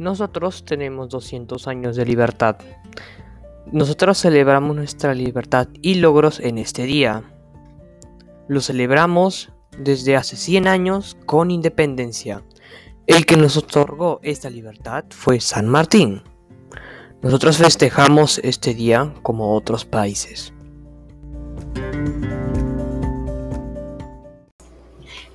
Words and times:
Nosotros 0.00 0.64
tenemos 0.64 1.10
200 1.10 1.68
años 1.68 1.94
de 1.94 2.06
libertad. 2.06 2.56
Nosotros 3.70 4.18
celebramos 4.18 4.74
nuestra 4.74 5.12
libertad 5.12 5.68
y 5.82 5.96
logros 5.96 6.40
en 6.40 6.56
este 6.56 6.84
día. 6.84 7.22
Lo 8.48 8.62
celebramos 8.62 9.52
desde 9.78 10.16
hace 10.16 10.38
100 10.38 10.68
años 10.68 11.18
con 11.26 11.50
independencia. 11.50 12.42
El 13.06 13.26
que 13.26 13.36
nos 13.36 13.58
otorgó 13.58 14.20
esta 14.22 14.48
libertad 14.48 15.04
fue 15.10 15.38
San 15.38 15.68
Martín. 15.68 16.22
Nosotros 17.20 17.58
festejamos 17.58 18.40
este 18.42 18.72
día 18.72 19.12
como 19.20 19.54
otros 19.54 19.84
países. 19.84 20.54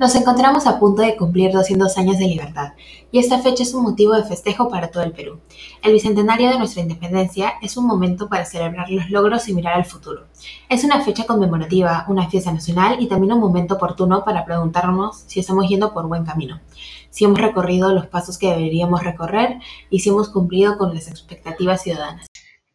Nos 0.05 0.13
encontramos 0.13 0.67
a 0.67 0.77
punto 0.77 1.01
de 1.01 1.17
cumplir 1.17 1.51
200 1.51 1.97
años 1.97 2.19
de 2.19 2.27
libertad, 2.27 2.73
y 3.11 3.17
esta 3.17 3.39
fecha 3.39 3.63
es 3.63 3.73
un 3.73 3.81
motivo 3.81 4.13
de 4.13 4.23
festejo 4.23 4.69
para 4.69 4.91
todo 4.91 5.01
el 5.01 5.13
Perú. 5.13 5.39
El 5.81 5.93
bicentenario 5.93 6.51
de 6.51 6.59
nuestra 6.59 6.83
independencia 6.83 7.53
es 7.63 7.75
un 7.75 7.87
momento 7.87 8.29
para 8.29 8.45
celebrar 8.45 8.87
los 8.91 9.09
logros 9.09 9.49
y 9.49 9.55
mirar 9.55 9.73
al 9.73 9.85
futuro. 9.85 10.27
Es 10.69 10.83
una 10.83 11.01
fecha 11.01 11.25
conmemorativa, 11.25 12.05
una 12.07 12.29
fiesta 12.29 12.51
nacional 12.51 13.01
y 13.01 13.07
también 13.07 13.33
un 13.33 13.39
momento 13.39 13.77
oportuno 13.77 14.23
para 14.23 14.45
preguntarnos 14.45 15.23
si 15.25 15.39
estamos 15.39 15.67
yendo 15.67 15.91
por 15.91 16.07
buen 16.07 16.23
camino, 16.23 16.61
si 17.09 17.25
hemos 17.25 17.41
recorrido 17.41 17.91
los 17.91 18.05
pasos 18.05 18.37
que 18.37 18.49
deberíamos 18.49 19.03
recorrer 19.03 19.57
y 19.89 20.01
si 20.01 20.09
hemos 20.09 20.29
cumplido 20.29 20.77
con 20.77 20.93
las 20.93 21.07
expectativas 21.07 21.81
ciudadanas. 21.81 22.27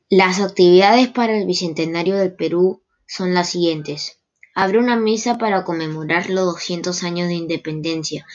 Las 0.09 0.41
actividades 0.41 1.07
para 1.07 1.39
el 1.39 1.47
bicentenario 1.47 2.17
del 2.17 2.35
Perú 2.35 2.83
son 3.07 3.35
las 3.35 3.51
siguientes. 3.51 4.20
Abre 4.55 4.79
una 4.79 4.97
misa 4.97 5.39
para 5.39 5.65
conmemorar 5.65 6.29
los 6.29 6.47
200 6.47 7.03
años 7.05 7.29
de 7.29 7.35
independencia, 7.35 8.27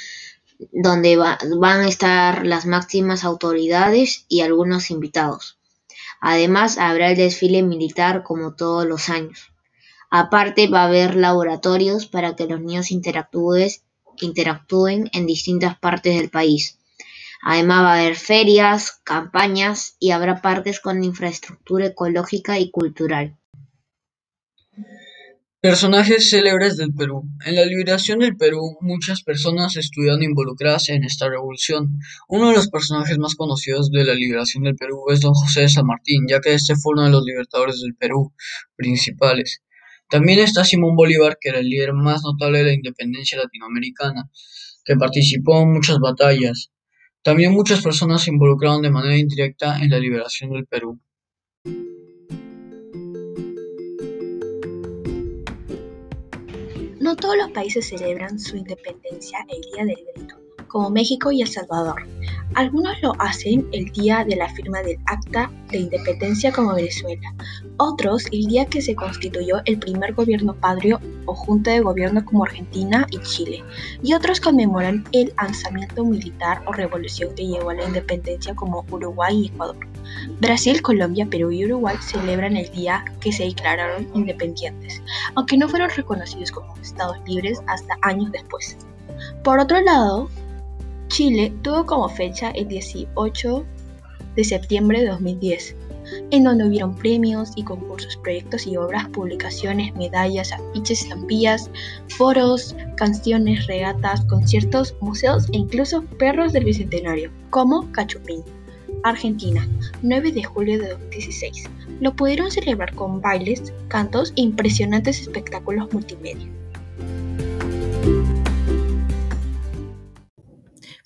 donde 0.71 1.17
van 1.17 1.81
a 1.81 1.87
estar 1.87 2.45
las 2.45 2.65
máximas 2.65 3.23
autoridades 3.23 4.25
y 4.29 4.41
algunos 4.41 4.91
invitados. 4.91 5.59
Además, 6.21 6.77
habrá 6.77 7.11
el 7.11 7.17
desfile 7.17 7.63
militar 7.63 8.23
como 8.23 8.55
todos 8.55 8.85
los 8.85 9.09
años. 9.09 9.51
Aparte, 10.09 10.67
va 10.67 10.83
a 10.83 10.85
haber 10.85 11.15
laboratorios 11.15 12.07
para 12.07 12.35
que 12.35 12.47
los 12.47 12.61
niños 12.61 12.91
interactúen 12.91 15.09
en 15.11 15.25
distintas 15.25 15.77
partes 15.77 16.15
del 16.15 16.29
país. 16.29 16.79
Además, 17.43 17.83
va 17.83 17.93
a 17.93 17.99
haber 17.99 18.15
ferias, 18.15 19.01
campañas 19.03 19.97
y 19.99 20.11
habrá 20.11 20.41
parques 20.41 20.79
con 20.79 21.03
infraestructura 21.03 21.87
ecológica 21.87 22.57
y 22.57 22.71
cultural. 22.71 23.37
Personajes 25.65 26.29
célebres 26.29 26.77
del 26.77 26.93
Perú. 26.93 27.23
En 27.43 27.55
la 27.55 27.65
liberación 27.65 28.19
del 28.19 28.37
Perú, 28.37 28.77
muchas 28.81 29.23
personas 29.23 29.75
estuvieron 29.75 30.21
involucradas 30.21 30.89
en 30.89 31.03
esta 31.03 31.27
revolución. 31.27 31.97
Uno 32.27 32.49
de 32.49 32.55
los 32.55 32.67
personajes 32.67 33.17
más 33.17 33.33
conocidos 33.33 33.89
de 33.89 34.03
la 34.03 34.13
liberación 34.13 34.63
del 34.63 34.75
Perú 34.75 35.05
es 35.09 35.21
don 35.21 35.33
José 35.33 35.61
de 35.61 35.69
San 35.69 35.87
Martín, 35.87 36.27
ya 36.29 36.39
que 36.39 36.53
este 36.53 36.75
fue 36.75 36.93
uno 36.93 37.05
de 37.05 37.09
los 37.09 37.23
libertadores 37.25 37.81
del 37.81 37.95
Perú 37.95 38.31
principales. 38.75 39.63
También 40.07 40.37
está 40.37 40.63
Simón 40.63 40.95
Bolívar, 40.95 41.39
que 41.41 41.49
era 41.49 41.57
el 41.57 41.67
líder 41.67 41.93
más 41.93 42.21
notable 42.21 42.59
de 42.59 42.65
la 42.65 42.73
independencia 42.73 43.39
latinoamericana, 43.39 44.29
que 44.83 44.95
participó 44.95 45.63
en 45.63 45.73
muchas 45.73 45.97
batallas. 45.97 46.69
También 47.23 47.53
muchas 47.53 47.81
personas 47.81 48.21
se 48.21 48.29
involucraron 48.29 48.83
de 48.83 48.91
manera 48.91 49.17
indirecta 49.17 49.79
en 49.79 49.89
la 49.89 49.97
liberación 49.97 50.51
del 50.51 50.67
Perú. 50.67 51.01
No 57.05 57.15
todos 57.15 57.37
los 57.37 57.51
países 57.51 57.87
celebran 57.87 58.39
su 58.39 58.57
independencia 58.57 59.37
el 59.49 59.61
Día 59.61 59.85
del 59.85 60.03
Grito, 60.15 60.37
como 60.67 60.89
México 60.89 61.31
y 61.31 61.43
El 61.43 61.47
Salvador. 61.47 62.01
Algunos 62.55 62.99
lo 63.03 63.13
hacen 63.19 63.69
el 63.73 63.91
día 63.91 64.25
de 64.25 64.35
la 64.35 64.49
firma 64.49 64.81
del 64.81 64.97
Acta 65.05 65.51
de 65.69 65.81
Independencia 65.81 66.51
como 66.51 66.73
Venezuela, 66.73 67.31
otros 67.77 68.25
el 68.31 68.47
día 68.47 68.65
que 68.65 68.81
se 68.81 68.95
constituyó 68.95 69.61
el 69.65 69.77
primer 69.77 70.15
gobierno 70.15 70.55
patrio 70.55 70.99
o 71.27 71.35
junta 71.35 71.73
de 71.73 71.81
gobierno 71.81 72.25
como 72.25 72.45
Argentina 72.45 73.05
y 73.11 73.19
Chile, 73.19 73.63
y 74.01 74.15
otros 74.15 74.39
conmemoran 74.39 75.03
el 75.11 75.31
alzamiento 75.37 76.03
militar 76.03 76.63
o 76.65 76.73
revolución 76.73 77.35
que 77.35 77.45
llevó 77.45 77.69
a 77.69 77.75
la 77.75 77.85
independencia 77.85 78.55
como 78.55 78.83
Uruguay 78.89 79.43
y 79.43 79.47
Ecuador. 79.49 79.77
Brasil, 80.39 80.81
Colombia, 80.81 81.27
Perú 81.29 81.51
y 81.51 81.65
Uruguay 81.65 81.95
celebran 82.01 82.57
el 82.57 82.71
día 82.71 83.05
que 83.19 83.31
se 83.31 83.45
declararon 83.45 84.07
independientes, 84.13 85.01
aunque 85.35 85.57
no 85.57 85.67
fueron 85.67 85.89
reconocidos 85.89 86.51
como 86.51 86.75
estados 86.77 87.17
libres 87.27 87.61
hasta 87.67 87.97
años 88.01 88.31
después. 88.31 88.77
Por 89.43 89.59
otro 89.59 89.79
lado, 89.81 90.29
Chile 91.07 91.53
tuvo 91.61 91.85
como 91.85 92.09
fecha 92.09 92.49
el 92.51 92.67
18 92.67 93.65
de 94.35 94.43
septiembre 94.43 95.01
de 95.01 95.09
2010, 95.09 95.75
en 96.31 96.43
donde 96.43 96.65
hubieron 96.65 96.95
premios 96.95 97.51
y 97.55 97.63
concursos, 97.63 98.17
proyectos 98.17 98.67
y 98.67 98.77
obras, 98.77 99.07
publicaciones, 99.09 99.93
medallas, 99.95 100.51
afiches, 100.51 101.03
estampillas, 101.03 101.69
foros, 102.09 102.75
canciones, 102.97 103.65
regatas, 103.67 104.25
conciertos, 104.25 104.95
museos 105.01 105.47
e 105.53 105.57
incluso 105.57 106.03
perros 106.19 106.53
del 106.53 106.65
Bicentenario, 106.65 107.31
como 107.49 107.91
Cachupín. 107.91 108.43
Argentina, 109.05 109.67
9 110.01 110.31
de 110.31 110.43
julio 110.43 110.79
de 110.81 110.89
2016. 110.89 111.69
Lo 112.01 112.15
pudieron 112.15 112.49
celebrar 112.49 112.93
con 112.95 113.21
bailes, 113.21 113.71
cantos 113.87 114.33
e 114.35 114.41
impresionantes 114.41 115.21
espectáculos 115.21 115.93
multimedia. 115.93 116.47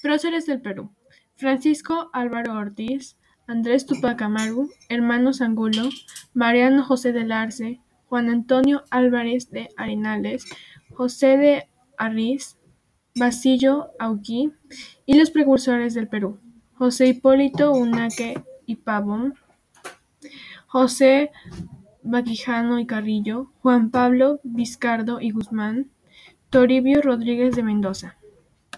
Próceres 0.02 0.46
del 0.46 0.62
Perú. 0.62 0.92
Francisco 1.36 2.10
Álvaro 2.14 2.54
Ortiz, 2.54 3.18
Andrés 3.48 3.86
Tupac 3.86 4.22
Amaru, 4.22 4.70
Hermanos 4.88 5.42
Angulo, 5.42 5.90
Mariano 6.34 6.84
José 6.84 7.12
del 7.12 7.34
Arce, 7.34 7.82
Juan 8.06 8.30
Antonio 8.30 8.84
Álvarez 8.92 9.52
de 9.52 9.70
Arenales, 9.76 10.46
José 10.92 11.38
de 11.38 11.68
Arriz, 11.98 12.58
Basilio 13.16 13.90
Auquí 14.00 14.54
y 15.06 15.18
los 15.18 15.32
precursores 15.32 15.94
del 15.94 16.08
Perú. 16.08 16.40
José 16.80 17.08
Hipólito 17.08 17.74
Unaque 17.74 18.42
y 18.66 18.78
Pavón, 18.78 19.34
José 20.66 21.30
Vaquijano 22.04 22.80
y 22.80 22.88
Carrillo, 22.88 23.52
Juan 23.62 23.92
Pablo 23.92 24.40
Vizcardo 24.44 25.20
y 25.20 25.32
Guzmán, 25.32 25.92
Toribio 26.50 27.02
Rodríguez 27.02 27.58
de 27.58 27.64
Mendoza. 27.64 28.19